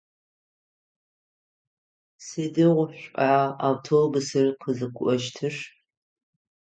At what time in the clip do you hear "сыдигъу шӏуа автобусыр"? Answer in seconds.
2.25-4.47